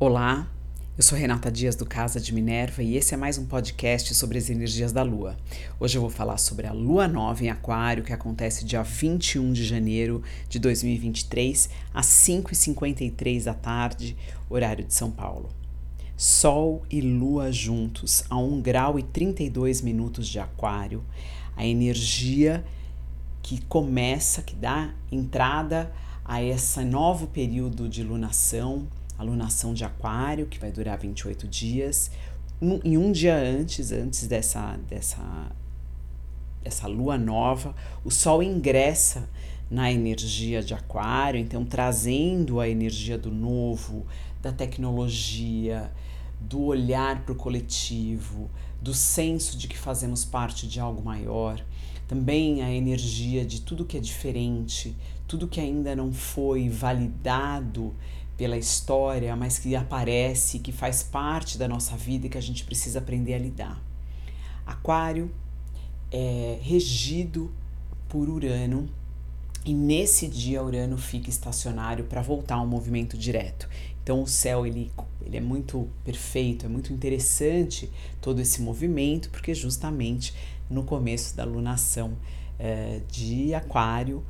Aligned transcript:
Olá, 0.00 0.48
eu 0.96 1.02
sou 1.02 1.18
Renata 1.18 1.50
Dias 1.50 1.74
do 1.74 1.84
Casa 1.84 2.20
de 2.20 2.32
Minerva 2.32 2.84
e 2.84 2.96
esse 2.96 3.14
é 3.14 3.16
mais 3.16 3.36
um 3.36 3.44
podcast 3.44 4.14
sobre 4.14 4.38
as 4.38 4.48
energias 4.48 4.92
da 4.92 5.02
Lua. 5.02 5.36
Hoje 5.80 5.98
eu 5.98 6.00
vou 6.00 6.08
falar 6.08 6.38
sobre 6.38 6.68
a 6.68 6.72
Lua 6.72 7.08
Nova 7.08 7.42
em 7.42 7.50
Aquário, 7.50 8.04
que 8.04 8.12
acontece 8.12 8.64
dia 8.64 8.80
21 8.84 9.52
de 9.52 9.64
janeiro 9.64 10.22
de 10.48 10.60
2023, 10.60 11.68
às 11.92 12.06
5h53 12.06 13.42
da 13.42 13.54
tarde, 13.54 14.16
horário 14.48 14.84
de 14.84 14.94
São 14.94 15.10
Paulo. 15.10 15.48
Sol 16.16 16.84
e 16.88 17.00
Lua 17.00 17.50
juntos, 17.50 18.22
a 18.30 18.38
1 18.38 18.60
grau 18.60 19.00
e 19.00 19.02
32 19.02 19.80
minutos 19.80 20.28
de 20.28 20.38
Aquário, 20.38 21.02
a 21.56 21.66
energia 21.66 22.64
que 23.42 23.60
começa, 23.62 24.42
que 24.42 24.54
dá 24.54 24.94
entrada 25.10 25.92
a 26.24 26.40
esse 26.40 26.84
novo 26.84 27.26
período 27.26 27.88
de 27.88 28.04
lunação 28.04 28.86
a 29.18 29.72
de 29.74 29.84
Aquário, 29.84 30.46
que 30.46 30.58
vai 30.58 30.70
durar 30.70 30.96
28 30.96 31.48
dias. 31.48 32.10
Um, 32.62 32.80
e 32.84 32.96
um 32.96 33.10
dia 33.10 33.36
antes, 33.36 33.90
antes 33.90 34.26
dessa, 34.28 34.78
dessa, 34.88 35.50
dessa 36.62 36.86
lua 36.86 37.18
nova, 37.18 37.74
o 38.04 38.10
Sol 38.10 38.42
ingressa 38.42 39.28
na 39.70 39.92
energia 39.92 40.62
de 40.62 40.72
Aquário, 40.72 41.38
então 41.38 41.64
trazendo 41.64 42.60
a 42.60 42.68
energia 42.68 43.18
do 43.18 43.30
novo, 43.30 44.06
da 44.40 44.52
tecnologia, 44.52 45.92
do 46.40 46.62
olhar 46.62 47.22
para 47.22 47.32
o 47.32 47.36
coletivo, 47.36 48.48
do 48.80 48.94
senso 48.94 49.58
de 49.58 49.66
que 49.66 49.76
fazemos 49.76 50.24
parte 50.24 50.66
de 50.66 50.78
algo 50.78 51.02
maior, 51.02 51.62
também 52.06 52.62
a 52.62 52.72
energia 52.72 53.44
de 53.44 53.60
tudo 53.60 53.84
que 53.84 53.96
é 53.96 54.00
diferente, 54.00 54.96
tudo 55.26 55.46
que 55.46 55.60
ainda 55.60 55.94
não 55.94 56.12
foi 56.12 56.68
validado 56.68 57.94
pela 58.38 58.56
história, 58.56 59.34
mas 59.34 59.58
que 59.58 59.74
aparece, 59.74 60.60
que 60.60 60.70
faz 60.70 61.02
parte 61.02 61.58
da 61.58 61.66
nossa 61.66 61.96
vida 61.96 62.26
e 62.26 62.30
que 62.30 62.38
a 62.38 62.40
gente 62.40 62.64
precisa 62.64 63.00
aprender 63.00 63.34
a 63.34 63.38
lidar. 63.38 63.82
Aquário 64.64 65.28
é 66.10 66.58
regido 66.62 67.52
por 68.08 68.28
Urano 68.28 68.88
e 69.64 69.74
nesse 69.74 70.28
dia 70.28 70.62
Urano 70.62 70.96
fica 70.96 71.28
estacionário 71.28 72.04
para 72.04 72.22
voltar 72.22 72.54
ao 72.54 72.66
movimento 72.66 73.18
direto. 73.18 73.68
Então 74.02 74.22
o 74.22 74.26
céu 74.26 74.64
ele, 74.64 74.92
ele 75.26 75.36
é 75.36 75.40
muito 75.40 75.88
perfeito, 76.04 76.64
é 76.64 76.68
muito 76.68 76.92
interessante 76.92 77.90
todo 78.20 78.40
esse 78.40 78.62
movimento, 78.62 79.30
porque 79.30 79.52
justamente 79.52 80.32
no 80.70 80.84
começo 80.84 81.36
da 81.36 81.44
lunação 81.44 82.16
é, 82.56 83.00
de 83.10 83.52
Aquário 83.52 84.24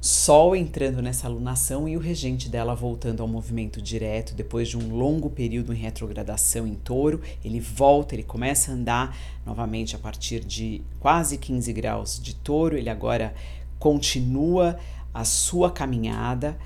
Sol 0.00 0.54
entrando 0.54 1.02
nessa 1.02 1.26
alunação 1.26 1.88
e 1.88 1.96
o 1.96 2.00
regente 2.00 2.48
dela 2.48 2.72
voltando 2.72 3.20
ao 3.20 3.26
movimento 3.26 3.82
direto 3.82 4.32
depois 4.32 4.68
de 4.68 4.78
um 4.78 4.94
longo 4.94 5.28
período 5.28 5.72
em 5.72 5.76
retrogradação 5.76 6.68
em 6.68 6.76
touro. 6.76 7.20
Ele 7.44 7.58
volta, 7.58 8.14
ele 8.14 8.22
começa 8.22 8.70
a 8.70 8.74
andar 8.74 9.18
novamente 9.44 9.96
a 9.96 9.98
partir 9.98 10.44
de 10.44 10.82
quase 11.00 11.36
15 11.36 11.72
graus 11.72 12.20
de 12.22 12.32
touro. 12.32 12.76
Ele 12.76 12.88
agora 12.88 13.34
continua 13.76 14.78
a 15.12 15.24
sua 15.24 15.68
caminhada. 15.68 16.56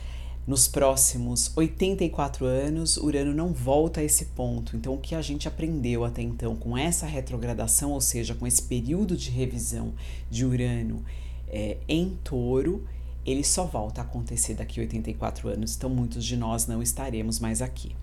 Nos 0.46 0.68
próximos 0.68 1.56
84 1.56 2.44
anos, 2.44 2.98
Urano 2.98 3.32
não 3.32 3.54
volta 3.54 4.00
a 4.00 4.04
esse 4.04 4.26
ponto. 4.26 4.76
Então, 4.76 4.92
o 4.92 4.98
que 4.98 5.14
a 5.14 5.22
gente 5.22 5.48
aprendeu 5.48 6.04
até 6.04 6.20
então 6.20 6.54
com 6.54 6.76
essa 6.76 7.06
retrogradação, 7.06 7.92
ou 7.92 8.00
seja, 8.00 8.34
com 8.34 8.46
esse 8.46 8.60
período 8.60 9.16
de 9.16 9.30
revisão 9.30 9.94
de 10.28 10.44
Urano 10.44 11.02
é, 11.48 11.78
em 11.88 12.18
touro, 12.24 12.84
ele 13.24 13.44
só 13.44 13.64
volta 13.64 14.00
a 14.00 14.04
acontecer 14.04 14.54
daqui 14.54 14.80
a 14.80 14.82
84 14.82 15.48
anos, 15.48 15.76
então 15.76 15.90
muitos 15.90 16.24
de 16.24 16.36
nós 16.36 16.66
não 16.66 16.82
estaremos 16.82 17.38
mais 17.38 17.62
aqui. 17.62 17.94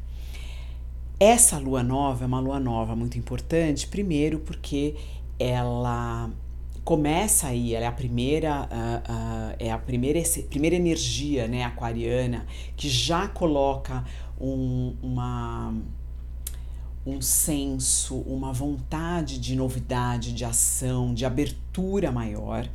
Essa 1.20 1.58
lua 1.58 1.84
nova 1.84 2.24
é 2.24 2.28
uma 2.28 2.40
lua 2.40 2.60
nova 2.60 2.96
muito 2.96 3.18
importante, 3.18 3.88
primeiro 3.88 4.40
porque 4.40 4.96
ela 5.38 6.32
começa 6.84 7.48
aí, 7.48 7.76
ela 7.76 7.86
é 7.86 7.88
a 7.88 7.92
primeira, 7.92 8.62
uh, 8.64 9.12
uh, 9.12 9.56
é 9.60 9.70
a 9.72 9.78
primeira, 9.78 10.20
primeira 10.50 10.76
energia 10.76 11.48
né, 11.48 11.64
aquariana 11.64 12.48
que 12.76 12.90
já 12.90 13.28
coloca 13.28 14.04
um, 14.40 14.96
uma, 15.02 15.74
um 17.06 17.22
senso, 17.22 18.16
uma 18.22 18.54
vontade 18.54 19.40
de 19.40 19.56
novidade, 19.56 20.34
de 20.34 20.46
ação, 20.46 21.14
de 21.14 21.26
abertura 21.26 22.12
maior. 22.12 22.68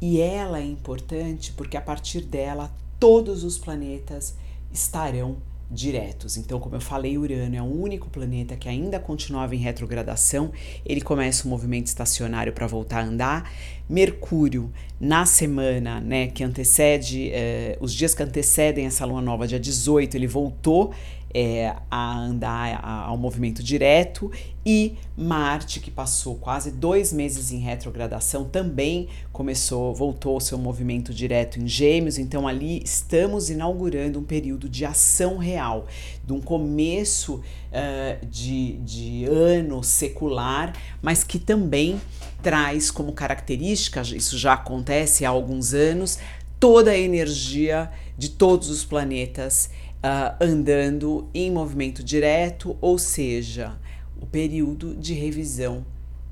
E 0.00 0.20
ela 0.20 0.58
é 0.60 0.64
importante 0.64 1.52
porque 1.52 1.76
a 1.76 1.80
partir 1.80 2.20
dela 2.20 2.70
todos 2.98 3.44
os 3.44 3.58
planetas 3.58 4.36
estarão 4.72 5.36
diretos. 5.70 6.36
Então, 6.36 6.60
como 6.60 6.76
eu 6.76 6.80
falei, 6.80 7.18
Urano 7.18 7.56
é 7.56 7.62
o 7.62 7.64
único 7.64 8.08
planeta 8.08 8.56
que 8.56 8.68
ainda 8.68 9.00
continuava 9.00 9.54
em 9.54 9.58
retrogradação. 9.58 10.52
Ele 10.84 11.00
começa 11.00 11.46
o 11.46 11.50
movimento 11.50 11.86
estacionário 11.86 12.52
para 12.52 12.66
voltar 12.66 13.00
a 13.00 13.04
andar. 13.04 13.52
Mercúrio, 13.88 14.70
na 15.00 15.26
semana 15.26 16.00
né, 16.00 16.28
que 16.28 16.44
antecede, 16.44 17.30
eh, 17.32 17.76
os 17.80 17.92
dias 17.92 18.14
que 18.14 18.22
antecedem 18.22 18.86
essa 18.86 19.04
lua 19.04 19.20
nova, 19.20 19.46
dia 19.46 19.58
18, 19.58 20.16
ele 20.16 20.26
voltou 20.26 20.92
é, 21.38 21.76
a 21.90 22.18
andar 22.18 22.80
a, 22.82 23.02
ao 23.02 23.18
movimento 23.18 23.62
direto, 23.62 24.32
e 24.64 24.94
Marte, 25.14 25.80
que 25.80 25.90
passou 25.90 26.36
quase 26.36 26.70
dois 26.70 27.12
meses 27.12 27.52
em 27.52 27.58
retrogradação, 27.58 28.44
também 28.44 29.08
começou, 29.34 29.94
voltou 29.94 30.32
ao 30.32 30.40
seu 30.40 30.56
movimento 30.56 31.12
direto 31.12 31.60
em 31.60 31.68
Gêmeos. 31.68 32.16
Então, 32.16 32.48
ali 32.48 32.82
estamos 32.82 33.50
inaugurando 33.50 34.18
um 34.18 34.24
período 34.24 34.66
de 34.66 34.86
ação 34.86 35.36
real, 35.36 35.86
de 36.24 36.32
um 36.32 36.40
começo 36.40 37.34
uh, 37.34 38.26
de, 38.26 38.78
de 38.78 39.26
ano 39.26 39.84
secular, 39.84 40.72
mas 41.02 41.22
que 41.22 41.38
também 41.38 42.00
traz 42.42 42.90
como 42.90 43.12
característica, 43.12 44.00
isso 44.00 44.38
já 44.38 44.54
acontece 44.54 45.26
há 45.26 45.28
alguns 45.28 45.74
anos, 45.74 46.18
toda 46.58 46.92
a 46.92 46.98
energia 46.98 47.90
de 48.16 48.30
todos 48.30 48.70
os 48.70 48.86
planetas 48.86 49.68
uh, 50.06 50.36
andando 50.40 51.28
em 51.34 51.50
movimento 51.50 52.02
direto, 52.02 52.76
ou 52.80 52.96
seja, 52.98 53.78
o 54.20 54.26
período 54.26 54.94
de 54.94 55.12
revisão 55.12 55.84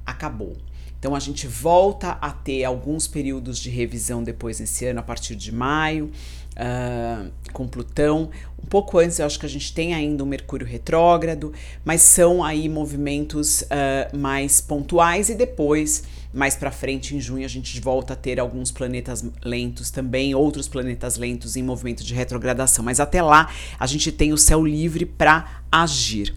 acabou. 0.07 0.57
Então 0.99 1.15
a 1.15 1.21
gente 1.21 1.47
volta 1.47 2.13
a 2.13 2.31
ter 2.31 2.65
alguns 2.65 3.07
períodos 3.07 3.59
de 3.59 3.69
revisão 3.69 4.23
depois 4.23 4.61
nesse 4.61 4.87
ano, 4.87 5.01
a 5.01 5.03
partir 5.03 5.37
de 5.37 5.53
maio, 5.53 6.11
uh, 6.55 7.31
com 7.53 7.69
Plutão. 7.69 8.31
Um 8.63 8.67
pouco 8.67 8.99
antes, 8.99 9.19
eu 9.19 9.27
acho 9.27 9.39
que 9.39 9.45
a 9.45 9.49
gente 9.49 9.75
tem 9.75 9.93
ainda 9.93 10.25
o 10.25 10.27
Mercúrio 10.27 10.67
retrógrado, 10.67 11.53
mas 11.85 12.01
são 12.01 12.43
aí 12.43 12.71
movimentos 12.71 13.63
uh, 13.63 14.17
mais 14.17 14.63
pontuais 14.63 15.29
e 15.29 15.35
depois 15.35 16.05
mais 16.35 16.57
para 16.57 16.71
frente, 16.71 17.15
em 17.15 17.21
junho, 17.21 17.45
a 17.45 17.49
gente 17.49 17.81
volta 17.81 18.13
a 18.15 18.17
ter 18.17 18.41
alguns 18.41 18.73
planetas 18.73 19.25
lentos 19.45 19.91
também, 19.91 20.35
outros 20.35 20.67
planetas 20.67 21.17
lentos 21.17 21.57
em 21.57 21.63
movimento 21.63 22.03
de 22.03 22.13
retrogradação. 22.13 22.85
Mas 22.85 22.99
até 22.99 23.23
lá, 23.23 23.49
a 23.79 23.87
gente 23.87 24.11
tem 24.11 24.33
o 24.33 24.39
céu 24.39 24.65
livre 24.65 25.07
para 25.07 25.63
agir. 25.71 26.35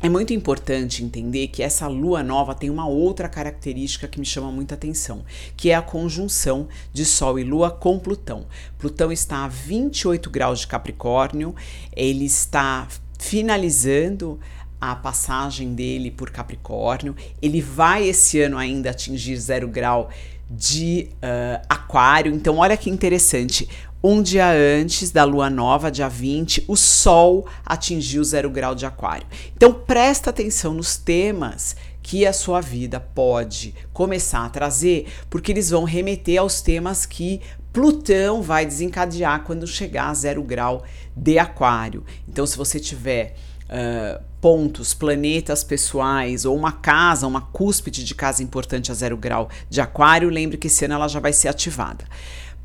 É 0.00 0.08
muito 0.08 0.32
importante 0.32 1.04
entender 1.04 1.48
que 1.48 1.60
essa 1.60 1.88
lua 1.88 2.22
nova 2.22 2.54
tem 2.54 2.70
uma 2.70 2.86
outra 2.86 3.28
característica 3.28 4.06
que 4.06 4.20
me 4.20 4.24
chama 4.24 4.50
muita 4.50 4.76
atenção, 4.76 5.24
que 5.56 5.70
é 5.70 5.74
a 5.74 5.82
conjunção 5.82 6.68
de 6.92 7.04
Sol 7.04 7.36
e 7.36 7.42
Lua 7.42 7.68
com 7.70 7.98
Plutão. 7.98 8.46
Plutão 8.78 9.10
está 9.10 9.44
a 9.44 9.48
28 9.48 10.30
graus 10.30 10.60
de 10.60 10.68
Capricórnio, 10.68 11.52
ele 11.94 12.24
está 12.24 12.86
finalizando 13.18 14.38
a 14.80 14.94
passagem 14.94 15.74
dele 15.74 16.10
por 16.10 16.30
Capricórnio. 16.30 17.14
Ele 17.40 17.60
vai 17.60 18.08
esse 18.08 18.40
ano 18.40 18.58
ainda 18.58 18.90
atingir 18.90 19.36
zero 19.36 19.68
grau 19.68 20.10
de 20.50 21.10
uh, 21.14 21.64
Aquário. 21.68 22.32
Então, 22.32 22.58
olha 22.58 22.76
que 22.76 22.88
interessante. 22.88 23.68
Um 24.02 24.22
dia 24.22 24.48
antes 24.48 25.10
da 25.10 25.24
lua 25.24 25.50
nova, 25.50 25.90
dia 25.90 26.08
20, 26.08 26.64
o 26.68 26.76
Sol 26.76 27.48
atingiu 27.66 28.22
zero 28.22 28.48
grau 28.48 28.74
de 28.74 28.86
Aquário. 28.86 29.26
Então, 29.56 29.72
presta 29.72 30.30
atenção 30.30 30.72
nos 30.72 30.96
temas 30.96 31.74
que 32.00 32.24
a 32.24 32.32
sua 32.32 32.60
vida 32.60 33.00
pode 33.00 33.74
começar 33.92 34.44
a 34.44 34.48
trazer, 34.48 35.08
porque 35.28 35.50
eles 35.52 35.70
vão 35.70 35.82
remeter 35.84 36.38
aos 36.38 36.60
temas 36.60 37.04
que 37.04 37.40
Plutão 37.72 38.40
vai 38.40 38.64
desencadear 38.64 39.42
quando 39.44 39.66
chegar 39.66 40.08
a 40.08 40.14
zero 40.14 40.42
grau 40.42 40.84
de 41.14 41.38
Aquário. 41.38 42.04
Então, 42.26 42.46
se 42.46 42.56
você 42.56 42.80
tiver 42.80 43.36
uh, 43.68 44.22
pontos, 44.40 44.94
planetas 44.94 45.64
pessoais 45.64 46.44
ou 46.44 46.56
uma 46.56 46.72
casa, 46.72 47.26
uma 47.26 47.40
cúspide 47.40 48.04
de 48.04 48.14
casa 48.14 48.42
importante 48.42 48.90
a 48.90 48.94
zero 48.94 49.16
grau 49.16 49.48
de 49.68 49.80
aquário, 49.80 50.28
lembre 50.28 50.56
que 50.56 50.68
esse 50.68 50.84
ano 50.84 50.94
ela 50.94 51.08
já 51.08 51.20
vai 51.20 51.32
ser 51.32 51.48
ativada. 51.48 52.04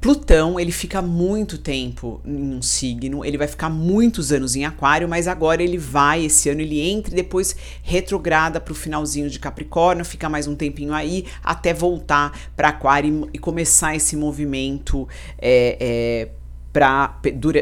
Plutão, 0.03 0.59
ele 0.59 0.73
fica 0.73 1.01
muito 1.01 1.57
tempo 1.57 2.19
em 2.25 2.55
um 2.55 2.61
signo, 2.61 3.23
ele 3.23 3.37
vai 3.37 3.47
ficar 3.47 3.69
muitos 3.69 4.33
anos 4.33 4.53
em 4.53 4.65
aquário, 4.65 5.07
mas 5.07 5.29
agora 5.29 5.63
ele 5.63 5.77
vai, 5.77 6.25
esse 6.25 6.49
ano 6.49 6.59
ele 6.59 6.81
entra 6.81 7.13
e 7.13 7.15
depois 7.15 7.55
retrograda 7.81 8.59
para 8.59 8.73
o 8.73 8.75
finalzinho 8.75 9.29
de 9.29 9.39
Capricórnio, 9.39 10.03
fica 10.03 10.27
mais 10.27 10.45
um 10.45 10.55
tempinho 10.55 10.93
aí, 10.93 11.25
até 11.41 11.73
voltar 11.73 12.37
para 12.53 12.67
aquário 12.67 13.29
e, 13.31 13.37
e, 13.37 13.39
começar 13.39 13.95
esse 13.95 14.17
movimento 14.17 15.07
é, 15.39 15.77
é, 15.79 16.29
pra, 16.73 17.07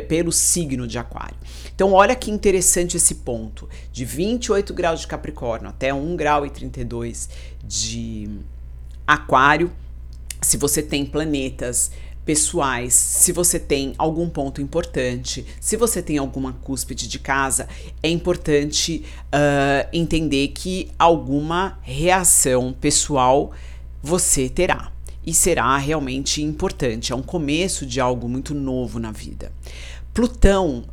pelo 0.07 0.31
signo 0.31 0.87
de 0.87 0.97
aquário. 0.97 1.37
Então, 1.81 1.93
olha 1.93 2.15
que 2.15 2.29
interessante 2.29 2.95
esse 2.95 3.15
ponto. 3.15 3.67
De 3.91 4.05
28 4.05 4.71
graus 4.71 4.99
de 4.99 5.07
Capricórnio 5.07 5.67
até 5.67 5.91
1 5.91 6.15
grau 6.15 6.45
e 6.45 6.49
32 6.51 7.27
de 7.63 8.29
Aquário, 9.07 9.71
se 10.39 10.57
você 10.57 10.83
tem 10.83 11.03
planetas 11.03 11.89
pessoais, 12.23 12.93
se 12.93 13.31
você 13.31 13.59
tem 13.59 13.95
algum 13.97 14.29
ponto 14.29 14.61
importante, 14.61 15.43
se 15.59 15.75
você 15.75 16.03
tem 16.03 16.19
alguma 16.19 16.53
cúspide 16.53 17.07
de 17.07 17.17
casa, 17.17 17.67
é 18.03 18.09
importante 18.09 19.03
uh, 19.33 19.89
entender 19.91 20.49
que 20.49 20.91
alguma 20.99 21.79
reação 21.81 22.73
pessoal 22.79 23.53
você 24.03 24.47
terá. 24.47 24.91
E 25.25 25.33
será 25.33 25.75
realmente 25.77 26.43
importante, 26.43 27.11
é 27.11 27.15
um 27.15 27.23
começo 27.23 27.87
de 27.87 27.99
algo 27.99 28.29
muito 28.29 28.53
novo 28.53 28.99
na 28.99 29.11
vida. 29.11 29.51
Plutão, 30.13 30.85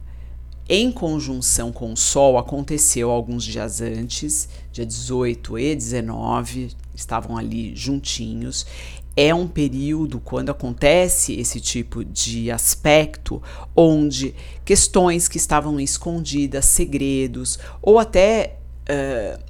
em 0.69 0.93
conjunção 0.93 1.73
com 1.73 1.93
o 1.93 1.97
Sol, 1.97 2.37
aconteceu 2.37 3.11
alguns 3.11 3.43
dias 3.43 3.81
antes, 3.81 4.49
dia 4.71 4.85
18 4.85 5.59
e 5.59 5.75
19, 5.75 6.77
estavam 6.95 7.39
ali 7.39 7.75
juntinhos. 7.75 8.67
É 9.17 9.35
um 9.35 9.49
período 9.49 10.21
quando 10.21 10.51
acontece 10.51 11.33
esse 11.41 11.61
tipo 11.61 12.05
de 12.05 12.51
aspecto 12.51 13.43
onde 13.75 14.35
questões 14.65 15.27
que 15.27 15.39
estavam 15.39 15.81
escondidas, 15.81 16.67
segredos 16.67 17.59
ou 17.81 17.99
até 17.99 18.59
uh, 18.89 19.43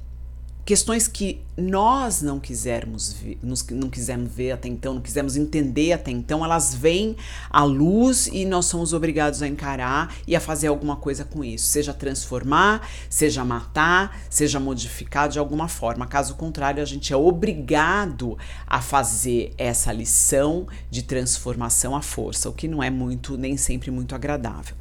questões 0.65 1.07
que 1.07 1.41
nós 1.59 2.21
não 2.21 2.39
quisermos 2.39 3.13
ver, 3.13 3.39
não 3.71 3.89
quisemos 3.89 4.31
ver 4.31 4.51
até 4.51 4.67
então, 4.67 4.95
não 4.95 5.01
quisemos 5.01 5.35
entender 5.35 5.93
até 5.93 6.11
então, 6.11 6.43
elas 6.43 6.73
vêm 6.73 7.15
à 7.49 7.63
luz 7.63 8.27
e 8.27 8.45
nós 8.45 8.65
somos 8.65 8.93
obrigados 8.93 9.41
a 9.41 9.47
encarar 9.47 10.15
e 10.27 10.35
a 10.35 10.39
fazer 10.39 10.67
alguma 10.67 10.95
coisa 10.95 11.23
com 11.23 11.43
isso, 11.43 11.67
seja 11.67 11.93
transformar, 11.93 12.87
seja 13.09 13.43
matar, 13.43 14.19
seja 14.29 14.59
modificar 14.59 15.29
de 15.29 15.39
alguma 15.39 15.67
forma. 15.67 16.05
Caso 16.07 16.35
contrário, 16.35 16.81
a 16.81 16.85
gente 16.85 17.13
é 17.13 17.17
obrigado 17.17 18.37
a 18.65 18.81
fazer 18.81 19.53
essa 19.57 19.91
lição 19.91 20.67
de 20.89 21.03
transformação 21.03 21.95
à 21.95 22.01
força, 22.01 22.49
o 22.49 22.53
que 22.53 22.67
não 22.67 22.81
é 22.81 22.89
muito 22.89 23.37
nem 23.37 23.57
sempre 23.57 23.91
muito 23.91 24.15
agradável. 24.15 24.75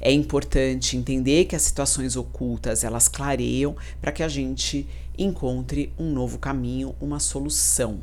É 0.00 0.12
importante 0.12 0.96
entender 0.96 1.44
que 1.46 1.56
as 1.56 1.62
situações 1.62 2.16
ocultas, 2.16 2.84
elas 2.84 3.08
clareiam 3.08 3.76
para 4.00 4.12
que 4.12 4.22
a 4.22 4.28
gente 4.28 4.86
encontre 5.16 5.92
um 5.98 6.10
novo 6.10 6.23
caminho, 6.38 6.94
uma 7.00 7.18
solução. 7.18 8.00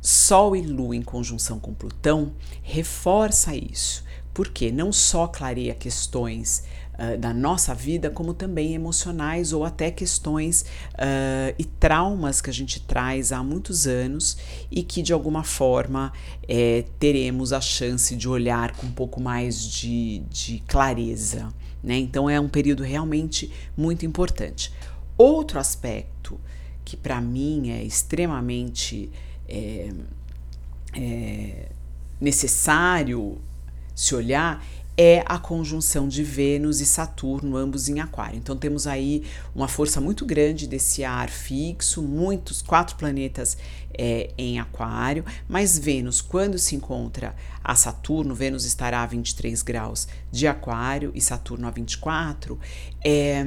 Sol 0.00 0.56
e 0.56 0.62
Lua 0.62 0.96
em 0.96 1.02
conjunção 1.02 1.58
com 1.58 1.74
Plutão 1.74 2.32
reforça 2.62 3.54
isso, 3.54 4.02
porque 4.32 4.72
não 4.72 4.92
só 4.92 5.26
clareia 5.26 5.74
questões 5.74 6.64
uh, 6.94 7.18
da 7.18 7.34
nossa 7.34 7.74
vida, 7.74 8.08
como 8.08 8.32
também 8.32 8.74
emocionais 8.74 9.52
ou 9.52 9.62
até 9.62 9.90
questões 9.90 10.62
uh, 10.94 11.54
e 11.58 11.64
traumas 11.64 12.40
que 12.40 12.48
a 12.48 12.52
gente 12.52 12.80
traz 12.80 13.30
há 13.30 13.42
muitos 13.42 13.86
anos 13.86 14.38
e 14.70 14.82
que 14.82 15.02
de 15.02 15.12
alguma 15.12 15.44
forma 15.44 16.12
é, 16.48 16.84
teremos 16.98 17.52
a 17.52 17.60
chance 17.60 18.16
de 18.16 18.26
olhar 18.26 18.74
com 18.76 18.86
um 18.86 18.92
pouco 18.92 19.20
mais 19.20 19.62
de, 19.62 20.20
de 20.30 20.62
clareza. 20.66 21.48
Né? 21.82 21.98
Então 21.98 22.28
é 22.28 22.40
um 22.40 22.48
período 22.48 22.82
realmente 22.82 23.52
muito 23.76 24.06
importante. 24.06 24.72
Outro 25.18 25.58
aspecto 25.58 26.19
que 26.84 26.96
para 26.96 27.20
mim 27.20 27.70
é 27.70 27.82
extremamente 27.82 29.10
é, 29.48 29.90
é, 30.94 31.68
necessário 32.20 33.40
se 33.94 34.14
olhar 34.14 34.64
é 34.96 35.24
a 35.24 35.38
conjunção 35.38 36.06
de 36.06 36.22
Vênus 36.22 36.80
e 36.80 36.84
Saturno, 36.84 37.56
ambos 37.56 37.88
em 37.88 38.00
Aquário. 38.00 38.36
Então 38.36 38.54
temos 38.54 38.86
aí 38.86 39.24
uma 39.54 39.66
força 39.66 39.98
muito 39.98 40.26
grande 40.26 40.66
desse 40.66 41.02
ar 41.04 41.30
fixo, 41.30 42.02
muitos 42.02 42.60
quatro 42.60 42.96
planetas 42.96 43.56
é, 44.02 44.30
em 44.38 44.58
Aquário, 44.58 45.22
mas 45.46 45.78
Vênus, 45.78 46.22
quando 46.22 46.58
se 46.58 46.74
encontra 46.74 47.34
a 47.62 47.74
Saturno, 47.74 48.34
Vênus 48.34 48.64
estará 48.64 49.02
a 49.02 49.06
23 49.06 49.60
graus 49.60 50.08
de 50.32 50.46
Aquário 50.46 51.12
e 51.14 51.20
Saturno 51.20 51.66
a 51.68 51.70
24, 51.70 52.58
é, 53.04 53.44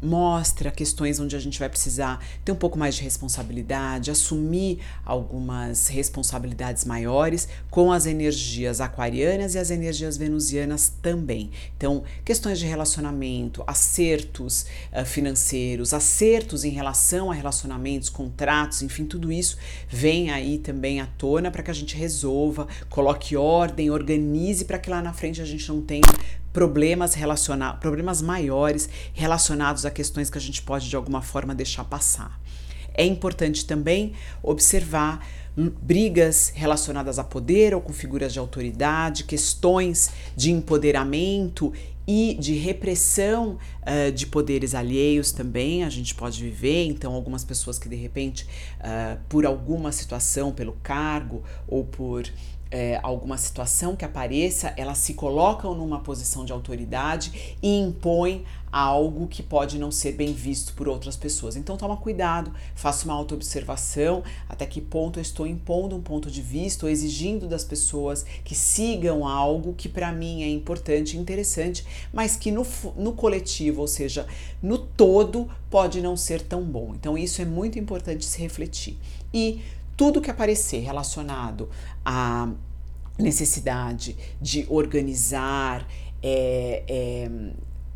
mostra 0.00 0.70
questões 0.70 1.18
onde 1.18 1.34
a 1.34 1.38
gente 1.40 1.58
vai 1.58 1.68
precisar 1.68 2.24
ter 2.44 2.52
um 2.52 2.56
pouco 2.56 2.78
mais 2.78 2.94
de 2.94 3.02
responsabilidade, 3.02 4.10
assumir 4.10 4.78
algumas 5.04 5.88
responsabilidades 5.88 6.84
maiores 6.84 7.48
com 7.68 7.90
as 7.90 8.06
energias 8.06 8.80
aquarianas 8.80 9.56
e 9.56 9.58
as 9.58 9.70
energias 9.70 10.16
venusianas 10.16 10.92
também. 11.02 11.50
Então, 11.76 12.04
questões 12.24 12.60
de 12.60 12.66
relacionamento, 12.66 13.64
acertos 13.66 14.66
uh, 14.92 15.04
financeiros, 15.04 15.92
acertos 15.92 16.64
em 16.64 16.70
relação 16.70 17.32
a 17.32 17.34
relacionamentos, 17.34 18.08
contratos, 18.08 18.82
enfim, 18.82 19.04
tudo 19.04 19.32
isso 19.32 19.56
vem 19.96 20.30
aí 20.30 20.58
também 20.58 21.00
à 21.00 21.06
tona 21.06 21.50
para 21.50 21.62
que 21.62 21.70
a 21.70 21.74
gente 21.74 21.96
resolva, 21.96 22.68
coloque 22.90 23.34
ordem, 23.34 23.90
organize 23.90 24.66
para 24.66 24.78
que 24.78 24.90
lá 24.90 25.00
na 25.00 25.14
frente 25.14 25.40
a 25.40 25.44
gente 25.44 25.66
não 25.70 25.80
tenha 25.80 26.04
problemas 26.52 27.14
relacionados, 27.14 27.80
problemas 27.80 28.20
maiores 28.20 28.90
relacionados 29.14 29.86
a 29.86 29.90
questões 29.90 30.28
que 30.28 30.36
a 30.36 30.40
gente 30.40 30.60
pode 30.60 30.90
de 30.90 30.96
alguma 30.96 31.22
forma 31.22 31.54
deixar 31.54 31.84
passar. 31.84 32.38
É 32.92 33.06
importante 33.06 33.64
também 33.64 34.12
observar 34.42 35.26
brigas 35.56 36.52
relacionadas 36.54 37.18
a 37.18 37.24
poder 37.24 37.74
ou 37.74 37.80
com 37.80 37.92
figuras 37.92 38.32
de 38.32 38.38
autoridade, 38.38 39.24
questões 39.24 40.10
de 40.36 40.50
empoderamento 40.50 41.72
e 42.06 42.36
de 42.38 42.54
repressão 42.54 43.58
uh, 43.82 44.12
de 44.12 44.26
poderes 44.26 44.74
alheios 44.74 45.32
também 45.32 45.82
a 45.82 45.90
gente 45.90 46.14
pode 46.14 46.42
viver. 46.42 46.86
Então, 46.86 47.14
algumas 47.14 47.44
pessoas 47.44 47.78
que 47.78 47.88
de 47.88 47.96
repente, 47.96 48.46
uh, 48.80 49.18
por 49.28 49.44
alguma 49.44 49.90
situação, 49.90 50.52
pelo 50.52 50.74
cargo 50.82 51.42
ou 51.66 51.84
por 51.84 52.24
é, 52.70 52.98
alguma 53.02 53.36
situação 53.38 53.94
que 53.94 54.04
apareça, 54.04 54.72
elas 54.76 54.98
se 54.98 55.14
colocam 55.14 55.74
numa 55.74 56.00
posição 56.00 56.44
de 56.44 56.52
autoridade 56.52 57.56
e 57.62 57.78
impõem 57.78 58.44
algo 58.70 59.26
que 59.26 59.42
pode 59.42 59.78
não 59.78 59.90
ser 59.90 60.12
bem 60.12 60.34
visto 60.34 60.74
por 60.74 60.86
outras 60.86 61.16
pessoas. 61.16 61.56
Então 61.56 61.76
toma 61.76 61.96
cuidado, 61.96 62.52
faça 62.74 63.04
uma 63.06 63.14
autoobservação, 63.14 64.22
até 64.48 64.66
que 64.66 64.80
ponto 64.80 65.18
eu 65.18 65.22
estou 65.22 65.46
impondo 65.46 65.96
um 65.96 66.02
ponto 66.02 66.30
de 66.30 66.42
vista 66.42 66.84
ou 66.84 66.92
exigindo 66.92 67.48
das 67.48 67.64
pessoas 67.64 68.24
que 68.44 68.54
sigam 68.54 69.26
algo 69.26 69.72
que 69.72 69.88
para 69.88 70.12
mim 70.12 70.42
é 70.42 70.48
importante 70.50 71.16
e 71.16 71.20
interessante, 71.20 71.86
mas 72.12 72.36
que 72.36 72.50
no, 72.50 72.66
no 72.96 73.12
coletivo, 73.12 73.80
ou 73.80 73.88
seja, 73.88 74.26
no 74.62 74.76
todo, 74.76 75.48
pode 75.70 76.02
não 76.02 76.16
ser 76.16 76.42
tão 76.42 76.62
bom. 76.62 76.92
Então 76.94 77.16
isso 77.16 77.40
é 77.40 77.44
muito 77.44 77.78
importante 77.78 78.24
se 78.24 78.40
refletir. 78.40 78.98
E 79.32 79.60
tudo 79.96 80.20
que 80.20 80.30
aparecer 80.30 80.80
relacionado 80.80 81.68
à 82.04 82.48
necessidade 83.18 84.16
de 84.40 84.66
organizar, 84.68 85.86
é, 86.22 86.82
é, 86.86 87.30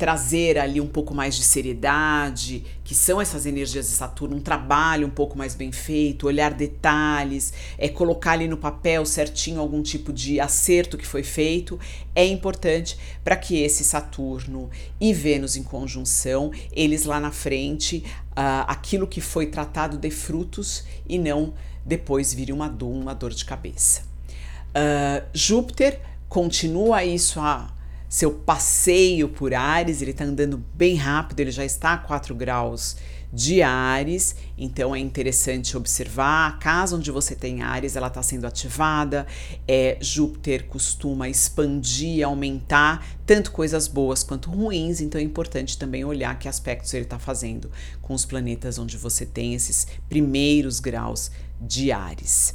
trazer 0.01 0.57
ali 0.57 0.81
um 0.81 0.87
pouco 0.87 1.13
mais 1.13 1.35
de 1.35 1.43
seriedade, 1.43 2.63
que 2.83 2.95
são 2.95 3.21
essas 3.21 3.45
energias 3.45 3.85
de 3.85 3.91
Saturno, 3.91 4.35
um 4.35 4.41
trabalho 4.41 5.05
um 5.05 5.11
pouco 5.11 5.37
mais 5.37 5.53
bem 5.53 5.71
feito, 5.71 6.25
olhar 6.25 6.55
detalhes, 6.55 7.53
é 7.77 7.87
colocar 7.87 8.31
ali 8.31 8.47
no 8.47 8.57
papel 8.57 9.05
certinho 9.05 9.59
algum 9.59 9.83
tipo 9.83 10.11
de 10.11 10.39
acerto 10.39 10.97
que 10.97 11.05
foi 11.05 11.21
feito, 11.21 11.79
é 12.15 12.25
importante 12.25 12.97
para 13.23 13.35
que 13.35 13.61
esse 13.61 13.83
Saturno 13.83 14.71
e 14.99 15.13
Vênus 15.13 15.55
em 15.55 15.61
conjunção, 15.61 16.51
eles 16.71 17.05
lá 17.05 17.19
na 17.19 17.31
frente, 17.31 18.03
uh, 18.31 18.65
aquilo 18.67 19.05
que 19.05 19.21
foi 19.21 19.45
tratado 19.45 19.99
dê 19.99 20.09
frutos 20.09 20.83
e 21.07 21.19
não 21.19 21.53
depois 21.85 22.33
vire 22.33 22.51
uma 22.51 22.67
dor, 22.69 22.91
uma 22.91 23.13
dor 23.13 23.31
de 23.31 23.45
cabeça. 23.45 24.03
Uh, 24.69 25.25
Júpiter 25.33 25.99
continua 26.29 27.03
isso 27.03 27.39
a 27.39 27.69
seu 28.11 28.29
passeio 28.33 29.29
por 29.29 29.53
Ares, 29.53 30.01
ele 30.01 30.11
está 30.11 30.25
andando 30.25 30.61
bem 30.75 30.95
rápido, 30.95 31.39
ele 31.39 31.49
já 31.49 31.63
está 31.63 31.93
a 31.93 31.97
4 31.97 32.35
graus 32.35 32.97
de 33.31 33.61
Ares, 33.61 34.35
então 34.57 34.93
é 34.93 34.99
interessante 34.99 35.77
observar 35.77 36.49
a 36.49 36.51
casa 36.57 36.97
onde 36.97 37.09
você 37.09 37.33
tem 37.33 37.61
Ares, 37.61 37.95
ela 37.95 38.07
está 38.07 38.21
sendo 38.21 38.45
ativada. 38.45 39.25
É, 39.65 39.97
Júpiter 40.01 40.65
costuma 40.67 41.29
expandir, 41.29 42.27
aumentar 42.27 43.07
tanto 43.25 43.49
coisas 43.53 43.87
boas 43.87 44.23
quanto 44.23 44.51
ruins, 44.51 44.99
então 44.99 45.19
é 45.21 45.23
importante 45.23 45.77
também 45.77 46.03
olhar 46.03 46.37
que 46.37 46.49
aspectos 46.49 46.93
ele 46.93 47.05
está 47.05 47.17
fazendo 47.17 47.71
com 48.01 48.13
os 48.13 48.25
planetas 48.25 48.77
onde 48.77 48.97
você 48.97 49.25
tem 49.25 49.53
esses 49.53 49.87
primeiros 50.09 50.81
graus 50.81 51.31
de 51.61 51.93
Ares. 51.93 52.53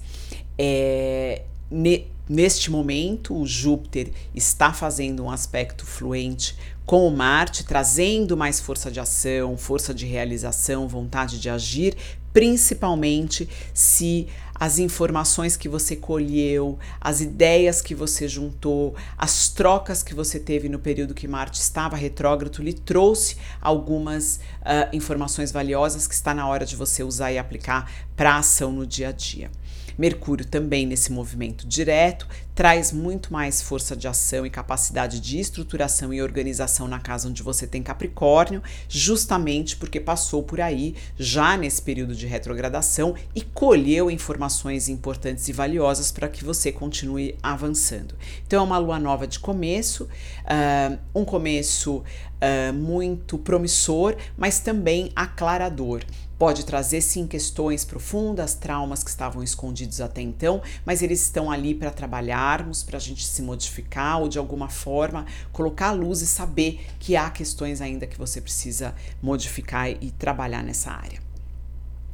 É, 0.58 1.44
ne, 1.70 2.06
neste 2.28 2.70
momento, 2.70 3.36
o 3.36 3.46
Júpiter 3.46 4.10
está 4.34 4.72
fazendo 4.72 5.24
um 5.24 5.30
aspecto 5.30 5.86
fluente 5.86 6.56
com 6.84 7.06
o 7.06 7.10
Marte, 7.10 7.64
trazendo 7.64 8.36
mais 8.36 8.60
força 8.60 8.90
de 8.90 9.00
ação, 9.00 9.56
força 9.56 9.92
de 9.92 10.06
realização, 10.06 10.86
vontade 10.86 11.40
de 11.40 11.50
agir, 11.50 11.96
principalmente 12.32 13.48
se 13.74 14.28
as 14.54 14.78
informações 14.78 15.56
que 15.56 15.68
você 15.68 15.96
colheu, 15.96 16.78
as 17.00 17.20
ideias 17.20 17.82
que 17.82 17.94
você 17.94 18.28
juntou, 18.28 18.94
as 19.18 19.48
trocas 19.48 20.02
que 20.02 20.14
você 20.14 20.38
teve 20.38 20.68
no 20.68 20.78
período 20.78 21.14
que 21.14 21.26
Marte 21.26 21.60
estava 21.60 21.96
retrógrado, 21.96 22.62
lhe 22.62 22.72
trouxe 22.72 23.36
algumas 23.60 24.36
uh, 24.36 24.94
informações 24.94 25.50
valiosas 25.50 26.06
que 26.06 26.14
está 26.14 26.32
na 26.32 26.46
hora 26.46 26.64
de 26.64 26.76
você 26.76 27.02
usar 27.02 27.32
e 27.32 27.38
aplicar 27.38 27.90
para 28.14 28.36
ação 28.36 28.72
no 28.72 28.86
dia 28.86 29.08
a 29.08 29.12
dia. 29.12 29.50
Mercúrio 29.96 30.44
também 30.44 30.86
nesse 30.86 31.10
movimento 31.12 31.66
direto 31.66 32.26
traz 32.54 32.90
muito 32.90 33.32
mais 33.32 33.60
força 33.60 33.94
de 33.94 34.08
ação 34.08 34.46
e 34.46 34.50
capacidade 34.50 35.20
de 35.20 35.38
estruturação 35.38 36.12
e 36.12 36.22
organização 36.22 36.88
na 36.88 36.98
casa 36.98 37.28
onde 37.28 37.42
você 37.42 37.66
tem 37.66 37.82
Capricórnio, 37.82 38.62
justamente 38.88 39.76
porque 39.76 40.00
passou 40.00 40.42
por 40.42 40.60
aí 40.60 40.94
já 41.18 41.54
nesse 41.56 41.82
período 41.82 42.14
de 42.14 42.26
retrogradação 42.26 43.14
e 43.34 43.42
colheu 43.42 44.10
informações 44.10 44.88
importantes 44.88 45.48
e 45.48 45.52
valiosas 45.52 46.10
para 46.10 46.28
que 46.28 46.42
você 46.42 46.72
continue 46.72 47.36
avançando. 47.42 48.14
Então 48.46 48.60
é 48.60 48.62
uma 48.62 48.78
lua 48.78 48.98
nova 48.98 49.26
de 49.26 49.38
começo, 49.38 50.04
uh, 50.04 50.98
um 51.14 51.26
começo 51.26 51.96
uh, 51.96 52.72
muito 52.72 53.36
promissor, 53.36 54.16
mas 54.36 54.60
também 54.60 55.10
aclarador. 55.14 56.02
Pode 56.38 56.66
trazer 56.66 57.00
sim 57.00 57.26
questões 57.26 57.84
profundas, 57.84 58.54
traumas 58.54 59.02
que 59.02 59.08
estavam 59.08 59.42
escondidos 59.42 60.00
até 60.02 60.20
então, 60.20 60.60
mas 60.84 61.00
eles 61.02 61.22
estão 61.22 61.50
ali 61.50 61.74
para 61.74 61.90
trabalharmos, 61.90 62.82
para 62.82 62.98
a 62.98 63.00
gente 63.00 63.24
se 63.24 63.40
modificar 63.40 64.20
ou 64.20 64.28
de 64.28 64.38
alguma 64.38 64.68
forma 64.68 65.24
colocar 65.50 65.88
a 65.88 65.92
luz 65.92 66.20
e 66.20 66.26
saber 66.26 66.86
que 66.98 67.16
há 67.16 67.30
questões 67.30 67.80
ainda 67.80 68.06
que 68.06 68.18
você 68.18 68.40
precisa 68.40 68.94
modificar 69.22 69.88
e 69.88 70.10
trabalhar 70.10 70.62
nessa 70.62 70.90
área. 70.90 71.20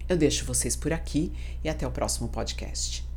Eu 0.09 0.17
deixo 0.17 0.45
vocês 0.45 0.77
por 0.77 0.93
aqui 0.93 1.33
e 1.65 1.69
até 1.69 1.87
o 1.87 1.91
próximo 1.91 2.29
podcast. 2.29 3.12